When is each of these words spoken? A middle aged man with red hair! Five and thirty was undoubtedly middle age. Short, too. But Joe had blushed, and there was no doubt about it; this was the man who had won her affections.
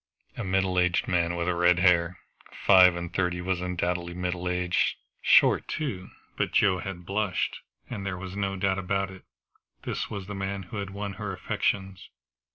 A 0.35 0.43
middle 0.43 0.79
aged 0.79 1.07
man 1.07 1.35
with 1.35 1.47
red 1.47 1.77
hair! 1.77 2.17
Five 2.65 2.95
and 2.95 3.13
thirty 3.13 3.39
was 3.39 3.61
undoubtedly 3.61 4.15
middle 4.15 4.49
age. 4.49 4.97
Short, 5.21 5.67
too. 5.67 6.09
But 6.35 6.53
Joe 6.53 6.79
had 6.79 7.05
blushed, 7.05 7.59
and 7.87 8.03
there 8.03 8.17
was 8.17 8.35
no 8.35 8.55
doubt 8.55 8.79
about 8.79 9.11
it; 9.11 9.25
this 9.83 10.09
was 10.09 10.25
the 10.25 10.33
man 10.33 10.63
who 10.63 10.77
had 10.77 10.89
won 10.89 11.13
her 11.21 11.31
affections. 11.33 12.09